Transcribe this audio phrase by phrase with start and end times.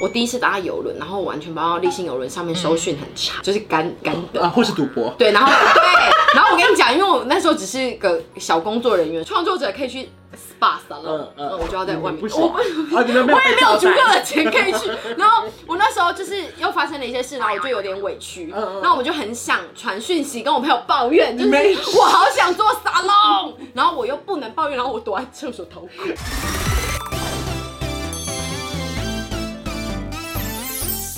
[0.00, 4.42] 我第一次搭游轮，然后我完全不知道立信游轮上面收讯很差，就是干干的。
[4.42, 5.14] 啊，或是赌博。
[5.16, 5.82] 对，然后对，
[6.34, 12.52] 然后我跟你讲，因为我那时候只是个小工作人员，创作者可以去 spa salon，嗯嗯，我就要在外面，我
[12.92, 14.90] 我也没有足够的钱可以去。
[15.16, 21.50] 然后我那时候就是又发生了一些事，然后我就有点委屈，然后我就很想传讯息跟我朋友抱怨，就是
[21.96, 26.08] 我好想做 salon，然后我又不能抱怨，然后我躲在厕所偷哭。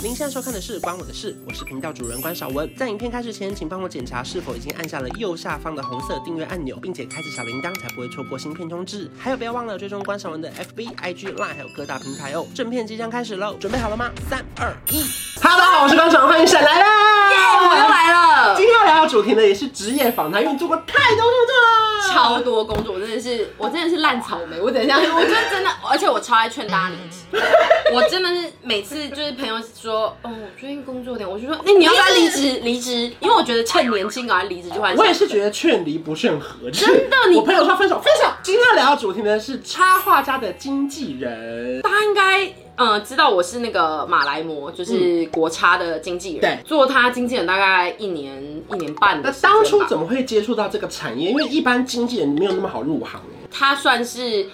[0.06, 2.72] 您现在收看的是《关我的事》，我是频道主人关少文。
[2.76, 9.10] 在影片开始前，请帮我检查是否已经按下了右下方的红色订阅按钮，并且开启小铃铛，才不会错过新片通知。
[9.18, 12.46] 还有，不要忘了追踪关少文的 FB、IG、Line，还有各大平台哦。
[12.54, 14.12] 正片即将开始喽，准备好了吗？
[14.30, 15.02] 三、二、一。
[15.40, 17.30] 哈喽，大家好，我是关少文，欢迎闪来啦！
[17.32, 18.56] 耶，yeah, 我又来了。
[18.56, 24.60] 今天要聊的主题呢，也是职业访谈，因为你做过太多工作了，超多工作，我真的是，我真的是烂草莓。
[24.60, 27.44] 我等一下，我觉得真的，而且我超爱劝大家离职。
[27.92, 32.60] 我真的是每次就是朋友说，哦，我最近工作点，我就说，那你要不要离职？
[32.62, 34.94] 离职，因为我觉得趁年轻赶快离职就完。
[34.96, 36.70] 我也是觉得劝离不劝和。
[36.70, 38.30] 真的，你我朋友说分手，分手。
[38.44, 41.80] 今天要聊的主题呢是插画家的经纪人。
[41.82, 46.40] 大家应该嗯知道我是那个马来模，就是国差的经纪人。
[46.40, 49.30] 对，做他经纪人大概一年一年半的。
[49.30, 51.30] 那当初怎么会接触到这个产业？
[51.30, 53.20] 因为一般经纪人没有那么好入行。
[53.50, 54.46] 他算是。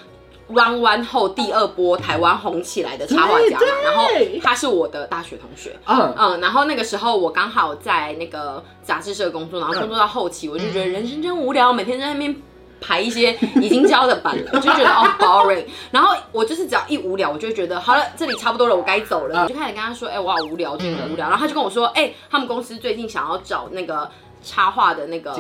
[0.49, 4.05] 弯弯后第二波台湾红起来的插画家嘛，然后
[4.43, 12.37] 他是我的大学同学，嗯嗯，然后那个时候我刚好在那个杂志社工作，然后工作到后期，我就觉得人生真无聊，每天在那边
[12.83, 24.11] 排一些已经交的版了，我就觉得哦 boring，然后我就是只要一无聊，我就会觉得好了，这里差不多了，我该走了，我就开始跟他说，哎，我好无聊，真的很无聊，然后他就跟我说，哎，他们公司最近想要找那个。
[24.45, 25.33] 插画的那个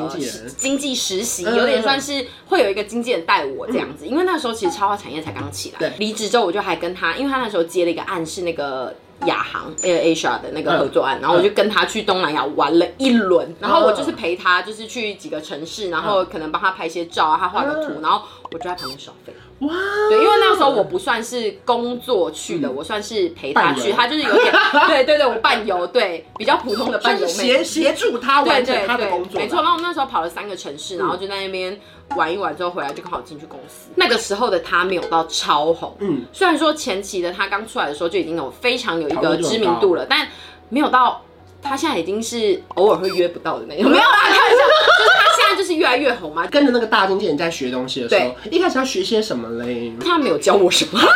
[0.57, 5.93] 经济实习有点算是会有一个经纪人带我这样子，因为那时候其实插画产业才刚起来。
[5.99, 8.95] 离职之后我就还跟他，因为他那时候接了一个案是那个
[9.27, 18.22] 亚航 Air Asia 的那个合作案，然后我就跟他去东南亚玩了一轮，然后我就是陪他，就是去几个城市，然后可能帮他拍一些照啊，他画个图，然后
[18.53, 19.33] 我就在旁边耍废。
[19.61, 19.73] 哇，
[20.09, 24.53] 对，因为那时候我不算是工作去的，我算是陪他去，他就是有点，
[24.89, 29.57] 对对对，我伴游，对，比较普通的伴游，协协助他完成他的工作，没错。
[29.57, 31.79] 然后我们那时候跑了三个城市，然后就在那边
[32.17, 33.91] 玩一玩之后回来，就刚好进去公司。
[33.95, 40.27] 那个时候的他没有到超红，嗯，虽然说前期的他刚出来的时候就已经有非常有一个知名度了，但
[40.71, 41.23] 没有到
[41.63, 44.57] 他现在已经是偶尔会约不到的那种， 没有啦，开玩笑。
[45.72, 49.93] 就是越来越红嘛，跟着那个大经纪人在学东西的时候，对，一开始要学些什么嘞？
[50.05, 51.06] 他没有教我什么， 他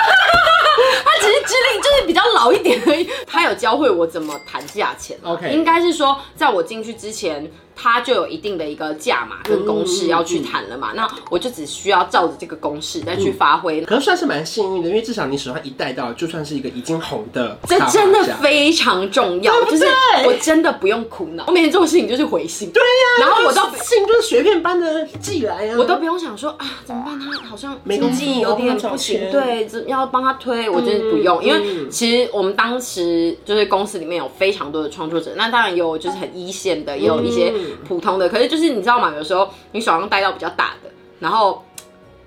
[1.20, 3.08] 只是资历就是比较老一点而已。
[3.26, 5.18] 他有教会我怎么谈价钱。
[5.22, 7.50] OK，应该是说在我进去之前。
[7.78, 13.82] 他就有一定的一个价码跟公式要去谈了嘛，那我就只需要照着这个公式再去发挥。
[13.82, 19.52] 可能算是蛮幸运的，因为至少你手上一带到，就算是一个已经红的，这真的非常重要。
[19.66, 19.86] 就是
[20.24, 22.70] 我真的不用苦恼，我每天做的事情就是回信。
[22.72, 37.52] 对呀，然后我到信就是雪片般的寄来呀，我都不用想说啊怎么办，他好像经济有点不行，对，要帮他推，我真的不用，因为其实我们当时就是公司里面有非常多的创作者，那当然有就是很一线的，也有一些。
[37.86, 39.12] 普通的，可是就是你知道吗？
[39.16, 41.64] 有时候你手上带到比较大的，然后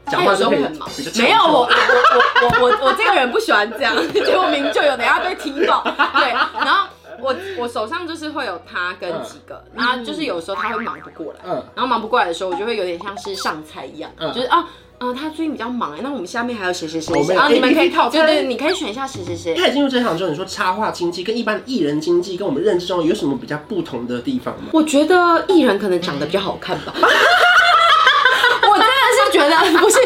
[0.06, 0.90] 他有时候会很忙。
[1.18, 5.84] 没有我我我我我这个人不喜欢这样， 结果明明就有，等下被踢爆。
[5.84, 6.88] 对，然后
[7.22, 14.68] 我我手上就是会有他跟几个，然后就是有时候他会忙不过来，嗯，然后忙不过来的时候，我就会有点像是上菜一样，嗯就是啊。
[15.02, 17.14] 嗯，他最近比较忙哎，那我们下面还有谁谁谁？
[17.34, 19.56] 然后你们可以套，对对，你可以选一下谁谁谁。
[19.56, 24.72] 开始进入这场之后，你说插画经济跟一般的艺人经济跟我们认知中有什么比较不同的地方吗？
[24.74, 26.94] 我觉得艺人可能长得比较好看吧。
[27.00, 30.00] 我真的是觉得不是，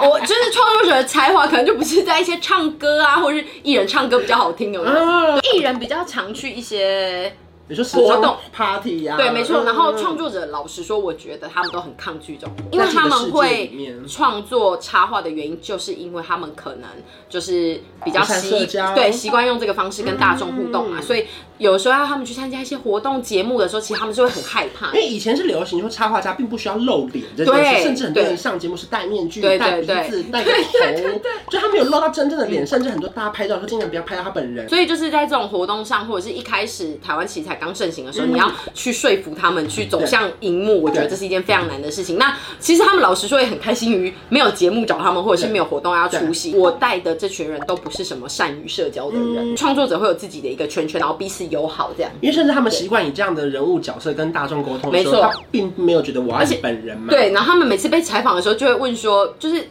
[0.00, 5.38] 我就是创作者的才华可能就不是在一些唱歌啊，或者是艺人唱歌比较好听有没有？
[5.52, 7.34] 艺人比较常去一些。
[7.70, 9.14] 你说活动 party 呀？
[9.18, 9.62] 对，没错。
[9.64, 13.70] 然后创作者老实说，我觉得他们都很抗拒这种，因为他们会
[14.08, 16.88] 创作插画的原因，就是因为他们可能
[17.28, 21.26] 就是比较习对习惯用这个方式跟大众互动嘛，所以
[21.58, 24.86] 有时候要他们去参加一些活动节目的时候，其实他们是会很害怕。
[24.88, 31.20] 因为以前是流行说插画家并不需要露脸，对，甚至很多人上节目是戴面具、戴鼻子、戴个头，
[31.50, 34.66] 就他没有露到真正的脸，甚至很多大家拍照说尽量不要拍到他本人。
[34.70, 37.58] 所以就是在这种活动上，或者是一开始台湾奇才。
[37.58, 42.16] 刚盛行的时候，你要去说服他们去走向荧幕，我觉得这是一件非常难的事情。
[42.16, 46.54] 那其实他们老实说也很开心于没有节目找他们，或者是没有活动要出席。
[46.54, 52.10] 我带的这群人都不是什么善于社交的人，创作者会有自己的一个圈圈，然后彼此友好这样。
[52.20, 57.06] 因为甚至他们习惯以这样的人物角色跟大众沟通，没错，并没有觉得我要是本人嘛。
[57.10, 59.68] 对，然后他们每次被采访的时候就会问说，就是。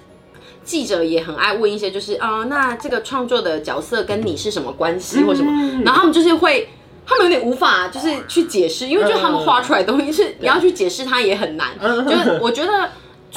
[0.63, 5.49] 记者也很爱问一些，就是啊、呃，那这个创作的角色跟你是什么关系或什么？
[5.49, 6.67] 嗯、然后他们就是会，
[7.05, 11.69] 他们有点无法就是去解释，因为就是他们画出来的东西是你要去解释它也很难。
[11.79, 12.89] 嗯、就是我觉得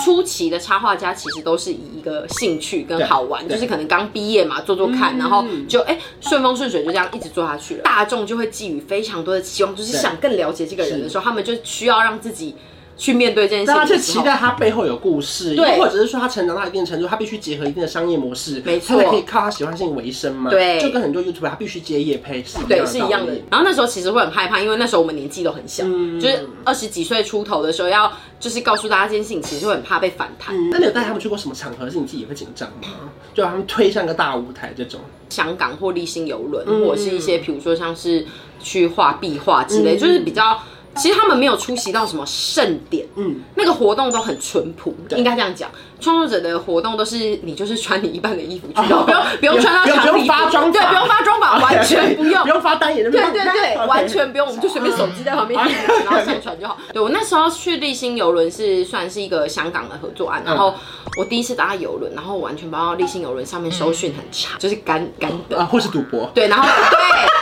[0.05, 7.83] 初期的插画家其实都是以一个兴趣跟好玩，就是可能刚毕业嘛，做做看，然后就哎顺风顺水就这样一直做下去了。
[7.83, 12.55] 大众就会寄予非常多的期望，就是想更了解这个人的时候，他们就需要让自己。
[12.97, 20.51] 去面对这件事情，大家去期待他背后有故事，对，或者是说他成长到一定程度，他必须结合一定的商业模式，没错，他才可以靠他喜欢性为生嘛。
[20.51, 23.33] 对，就跟很多 YouTuber 他必须接夜配是对，是一样的。
[23.51, 30.55] 然后那时候其实会很害怕，因为那时候我们年纪都很小，嗯、就是二十几岁出头的时候，要就是告诉大家这件事情，其实会很怕被反弹。
[30.71, 32.89] 那、嗯、你有带他们去过什么场合，是你自己也会紧张吗？
[33.33, 35.01] 就把他们推上个大舞台这种，
[35.31, 38.27] 香港或立新邮轮，嗯、或者是一些比如说像是
[38.61, 40.61] 去画壁画之类，嗯、就是比较。
[40.97, 45.71] 其实他们没有出席到什么盛典，嗯，那个活动都很淳朴，应该这样讲。
[46.01, 49.07] 创作者的活动都是你就是穿你一半的衣服去，不用
[49.39, 55.61] 不用穿到强，不用发妆，对，不用发妆吧， 完全不用，不用发单眼的，对对对，完全不用，我们就随便手机在旁边
[56.07, 56.79] 然后上传就好。
[56.93, 60.75] 对，我那时候去立新游轮是算是一个香港的合作案，然后
[61.19, 65.59] 我第一次搭游轮，然后完全不知道丽星邮轮上面收讯很差，就是干干的。
[65.59, 66.99] 啊，或是赌博，对，然后对，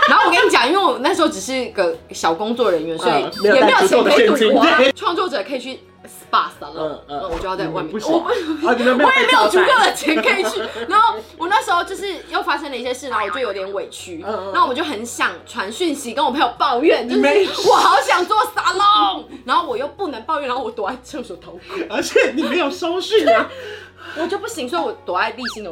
[0.08, 3.28] 然后我跟你讲，因为我那时候只是个小工作人员，所以。
[3.44, 4.64] 也没有钱可以赌博，
[4.94, 8.24] 创作者可以去 SPA 了，嗯嗯，我就要在外面，我
[8.62, 10.60] 我也没有足够的钱可以去。
[10.88, 14.20] 然后我那时候就是又发生了一些事，然后我就有点委屈，
[14.52, 23.48] 然后我就很想传讯息跟我朋友抱怨，就是我好想做沙龙，然后我又不能抱怨，然后我躲在厕所偷哭，而且你没有收讯啊，
[24.18, 25.70] 我就不行，所以我躲在立新的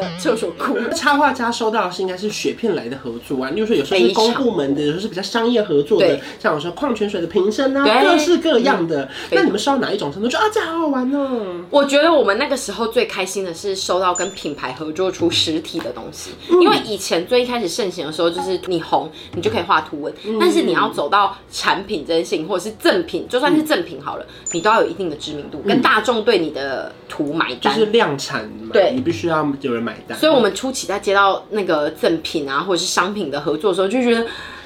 [0.00, 0.18] 人。
[0.18, 0.76] 厕所哭。
[0.94, 9.08] 插画家收到的是应该是雪片来的合作啊，例如说有时候是公部门的，有时候是比较商业合作的，像我说矿泉水的瓶身啊，各式各样的。
[9.30, 10.28] 那你们收到哪一种程度？
[10.28, 11.64] 就啊，这好好玩哦。
[11.70, 16.30] 我觉得我们那个时候最开心的是收到跟品牌合作出实体的东西，
[16.60, 29.87] 因为以前最一开始盛行的时候，就是你红你就可以画图文，但是你要走到产品真性或者是赠品，就算是赠品好了，你都要有一定的知名度，跟大众对你的图买单，就是量产嘛，对，你必须要有人。
[30.18, 34.22] 所以，我们初期在接到那个赠品啊，或者是商品的合作的时候，就觉得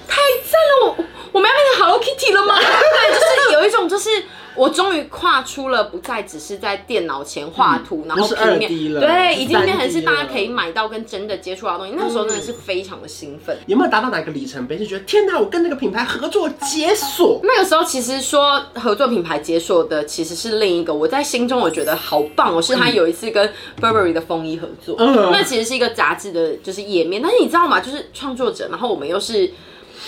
[0.08, 0.86] 太赞了！
[0.86, 2.54] 我我们要变成 Hello Kitty 了吗？
[2.60, 4.10] 对，就是有一种，就是
[4.54, 8.70] 我终于跨出了，不再只是在电脑前画图，然后平面，
[9.00, 11.94] 对，已经变成是大家可以买到跟真的接触到的东西。
[11.96, 13.56] 那个时候真的是非常的兴奋。
[13.66, 14.76] 有没有达到哪个里程碑？
[14.76, 17.40] 是觉得天哪，我跟那个品牌合作解锁？
[17.42, 20.92] 那个时候其实说合作品牌解锁的，其实是另一个。
[20.92, 23.50] 我在心中我觉得好棒哦，是他有一次跟
[23.80, 27.22] Burberry 的风衣合作，那其实是一个杂志的，就是页面。
[27.22, 27.80] 但是你知道吗？
[27.80, 29.50] 就是创作者，然后我们又是。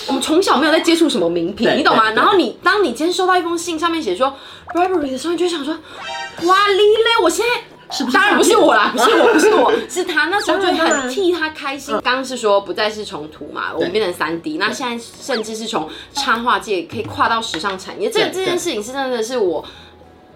[0.07, 2.11] 我们从小没有在接触什么名品，你懂吗？
[2.13, 4.35] 然后你当你今天收到一封信，上面写说
[4.75, 7.23] Burberry 的时候，你就想说，哇哩嘞！
[7.23, 10.27] 我现在是不是当然不是我啦， 不是我，不是我，是他。
[10.27, 11.95] 那时候就很替他开心。
[12.03, 18.11] 刚刚是说不再是从图嘛，我们变成三 D，那现在甚至是从插画界可以跨到时尚产业。
[18.11, 19.65] 这这件事情是真的是我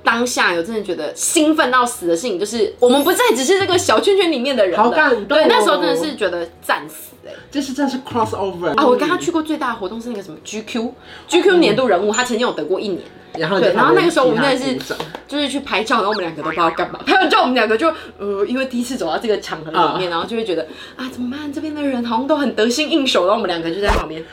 [0.04, 4.84] 当下有真的觉得兴奋到死的事情，就是我们不再只是这个小圈圈里面的人了。
[4.84, 5.24] 好感动。
[5.26, 7.07] 对，那时候真的是觉得赞死。
[7.50, 8.86] 这是真的是 crossover 啊！
[8.86, 13.02] 我跟他去过最大的活动是那个什么 GQ，GQ 年度人物，他曾经有得过一年。
[13.36, 14.96] 然后对，然后那个时候我们真的是
[15.28, 16.98] 就是去拍照，然后我们两个都不知道干嘛。
[17.06, 17.86] 拍完照，我们两个就
[18.18, 20.66] 呃，因为第一次走到这个场合里面，然后就会觉得
[20.96, 21.52] 啊，怎么办？
[21.52, 24.24] 这边的人好像都很得心应手，然后我们两个就在旁边，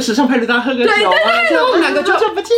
[0.00, 0.90] 时尚拍得到喝个酒。
[0.90, 1.02] 对，
[1.50, 2.56] 然后我们两个就好久不见。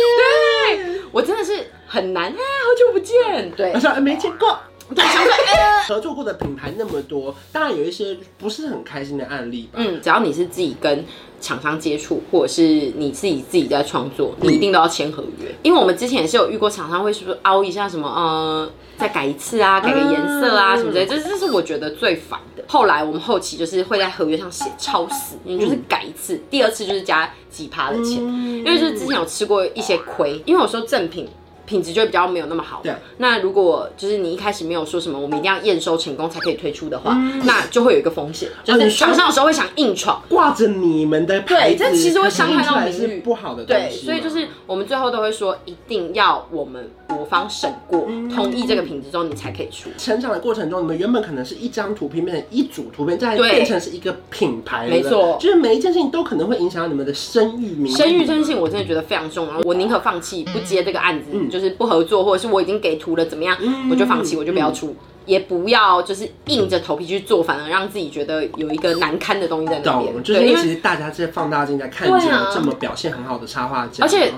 [0.67, 1.53] 对，我真的是
[1.87, 3.51] 很难啊，好久不见。
[3.57, 4.57] 对，我说没见过。
[4.95, 5.03] 对，
[5.87, 9.73] 合作过的品牌那么多，当然有一些不是很开心的案例吧。
[9.75, 11.05] 嗯，只要你是自己跟
[11.39, 12.63] 厂商接触，或者是
[12.95, 15.53] 你自己自己在创作，你一定都要签合约。
[15.63, 22.63] 因为我们之前也是有遇过厂商会是不是凹一下什么，呃，再改一次啊，改个颜色啊什么之类，这这是我觉得最烦的。
[22.67, 31.27] 后来我们后期就是会在合约上写超死，你就是改一次，第二次就是加几趴的钱，因为就是之前有吃过一些亏，因为我说正品。
[31.69, 32.81] 品质就会比较没有那么好。
[32.83, 32.91] 对。
[33.17, 43.63] 那如果就是你一开始没有说什么，我们一定要验收成功才可以推出的话，那就会有一个风险，就是厂商有时候会想硬闯，挂着你们的牌子，对，这其实会伤害到名誉，不好的。
[43.63, 49.91] 对，所以就是我们最后都会说，一定要我们我方审过，同意这个品质之后，你才可以出。
[49.95, 57.95] 成长的过程中，你们原本可能是一张图片变成一组图片，再变成是一个品牌，没错，就是每一件事情都可能会影响到你们的声誉名。
[57.95, 61.58] 声誉这件事情，我真的觉得非常重要，我宁可放弃不接这个案子，就。
[61.59, 63.57] 就是不合作，或者是我已经给图了，怎么样，
[63.91, 70.23] 我就放弃，我就不要出，也不要就是硬着头皮去做，反而让自己觉得有一个难堪的东西在那边。
[70.23, 74.31] 就是因为其实大家在放大镜在看见这么表现很好的插画家，而且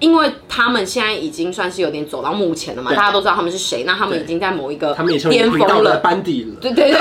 [0.00, 7.00] 因为他们现在已经算是有点走到目前了嘛，大家都知道他们是谁，那他们已经在某一个他们也巅峰了，班底了，对对对。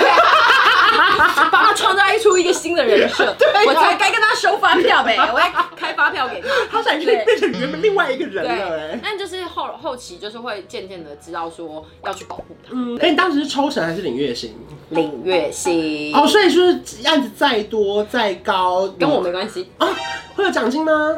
[1.52, 3.26] 帮他创造一出一个新的人设，
[3.68, 9.00] 我才该跟他收发票呗， 我要开发票给他，他才可以变成原本另外一个人了哎。
[9.02, 12.72] 但就是后后期就是会渐渐的知道说要去保护他。
[12.72, 14.56] 嗯，哎你当时是抽成还是领月薪？
[14.90, 16.16] 领月薪。
[16.16, 16.64] 哦，所以说
[17.06, 19.88] 案子再多再高跟我没关系啊？
[20.36, 21.18] 会有奖金吗？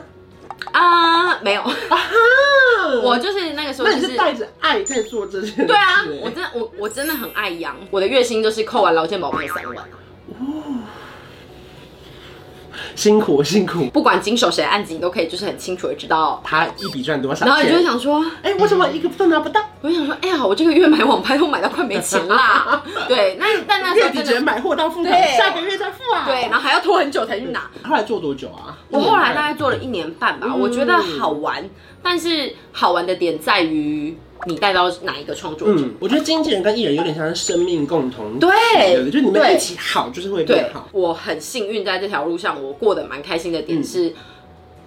[0.72, 1.62] 啊，没有。
[1.62, 1.72] 啊，
[3.04, 5.66] 我就是那个时候，那你是带着爱在做这些？
[5.66, 9.86] 对啊，我真的我我真的很爱养，我的月薪就是扣完劳健保费三万。
[12.96, 17.46] 辛苦辛苦，不管经手谁的案子，你都可以就是很清楚的知道他一笔赚多少。
[17.46, 19.62] 然后你就会想说，哎，为什么一个都拿不到？
[19.82, 22.82] 我就想说，哎呀，我这个月买网拍都买到快没钱啦。
[23.08, 26.24] 对，那但那时候月底只能买货到付款，下个月再付啊。
[26.26, 27.70] 对，然后还要拖很久才去拿。
[27.84, 28.78] 后来做多久啊？
[28.90, 31.70] 我后来大概做了一年半吧，我觉得好玩，
[32.02, 34.18] 但是好玩的点在于。
[34.46, 35.76] 你带到哪一个创作者？
[35.80, 40.88] 嗯，我觉得经纪人跟艺人有点像是生命共同体，对，就你们一起好，就是会变好。
[40.92, 44.10] 我很幸运在这条路上，我过得蛮开心的点是。
[44.10, 44.14] 嗯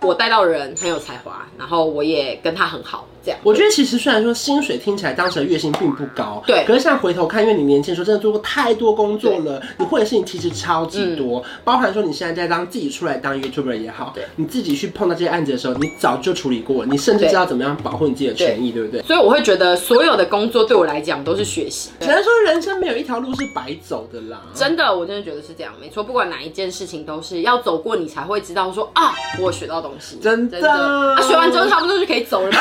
[0.00, 3.38] 我带到人很有才华，然后我也跟他很好，这样。
[3.42, 19.02] 我觉得其实虽然说薪水听起来当时的月薪并不高，对，可是现在回头看，因为你年轻的时候真的做过太多工作了，你会的事情其实超级多，包含说你现在在当自己出来当 YouTuber 也好，对，你自己去碰到这些案子的时候，你早就处理过，你甚至知道怎么样保护你自己的权益，对不对？
[19.02, 24.40] 所以我会觉得所有的工作对我来讲都是学习，只能说人生没有一条路是白走的啦。
[24.54, 30.58] 真的，我真的觉得是这样，没错，不管哪一件事情都是要走过，你才会知道说啊，我学到东西，真的。
[30.68, 32.52] 啊，学完之后差不多就可以走了，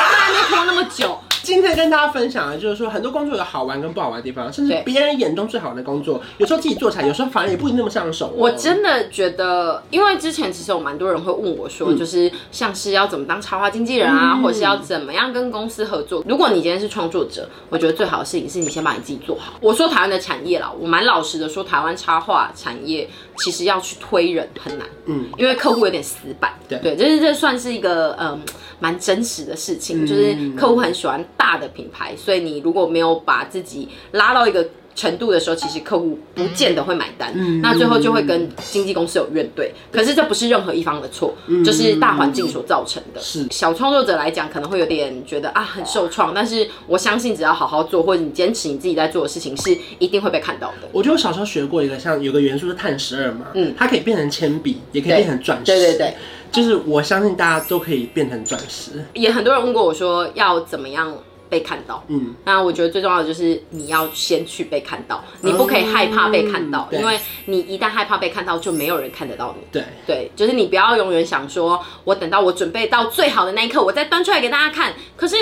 [0.64, 1.27] 那么久。
[1.48, 8.32] 今天跟大家分享的，就是说很多工作有好玩跟不好玩的地方，甚至别人眼中最好玩的工作，有时候自己做起来，有时候反而也不一定那么上手喔。
[8.36, 16.22] 我真的觉得，因为之前其实有蛮多人会问我说，就是像是要怎么当插画经纪人啊，或者是要怎么样跟公司合作。
[16.28, 19.54] 如果你今天是创作者，我觉得最好的事情是你先把你自己做好。
[19.62, 28.38] 我说台湾的产业啦，我蛮老实的说，台湾插画产业其实要去推人很难，嗯，因为客户有点死板，对对，就是这算是一个嗯。
[28.80, 39.70] 蛮真实的事情，就是客户很喜欢大的品牌，所以你如果没有把自己拉到一个程度的时候，其实客户不见得会买单，那最后就会跟经纪公司有怨怼。
[39.92, 41.32] 可是这不是任何一方的错，
[41.64, 43.20] 就是大环境所造成的。
[43.20, 50.88] 是小创作者来讲，可能会有点觉得啊很受创，但是我相信只要好好做，或者你坚持你自己在做的事情，是一定会被看到的。
[50.90, 55.66] 我觉得我小时候学过一个，像有个元素是碳十二嘛，嗯，它可以变成铅笔，也可以变成钻石。
[55.66, 56.14] 对对对。
[56.50, 59.04] 就是我相信大家都可以变成钻石。
[59.14, 61.16] 也很多人问过我说要怎么样
[61.48, 69.66] 被看到，嗯，那我觉得最重要的就是你要先去被看到，你不可以害怕被看到，嗯、因为你一旦害怕被看到，就没有人看得到你。
[69.72, 74.92] 对对，就是你不要永远想说，我等到我准备到最好的那一刻，我再端出来给大家看。
[75.16, 75.36] 可是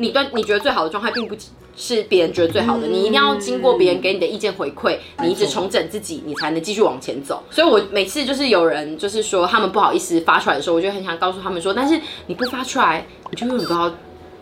[0.00, 1.36] 你对你觉得最好的状态并不。
[1.76, 7.42] 是别人觉得最好的，你一定要经过别人给你的意见回馈，你一直重整自己，你才能继续往前走。
[7.48, 13.90] 所以我每次就是有人就是说他们不好意思发出来的时候，我就很想告诉他们说，但是你不发出来，你就永远不知道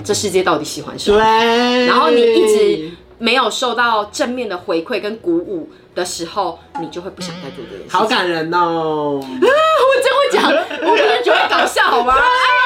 [0.02, 1.18] 这世界到底喜欢什么。
[1.18, 7.96] 对，然后你一直没有受到正面的回馈跟鼓舞的时候，你就会不想再做这件事。
[7.96, 9.20] 好感人哦！
[9.22, 12.14] 啊， 我真会讲，我不是觉得搞笑好吗？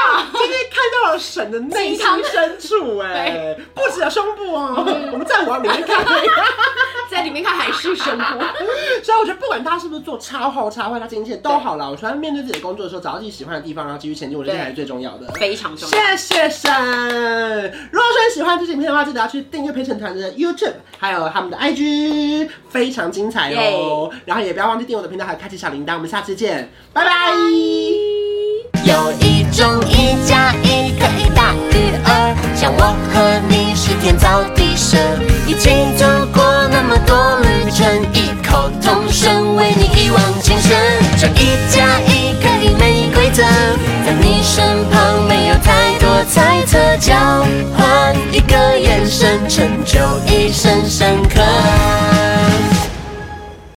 [0.82, 6.04] 今天看到了神的内心深处，哎，不只有胸部哦，我们在往里面看，
[7.10, 8.24] 在里面看还是胸部。
[9.02, 11.90] 所以我觉得，不管他是不是做超好、超坏，他经纪人都好了。
[11.90, 15.26] 我喜欢面对自己的工作的时候，找到自己喜欢的地方，然后继续前进，我觉得这才是最重要的。
[15.34, 15.96] 非常重要。
[15.96, 16.70] 谢谢神。
[17.90, 24.10] 如果说你喜欢这支影片的话，记得要去订阅陪审团的 YouTube，还有他们的 IG，非常精彩哦。
[24.24, 25.94] 然后也不要忘记订阅我的频道，还有开启小铃铛。
[25.94, 28.11] 我们下次见，拜拜。
[49.32, 49.71] 旁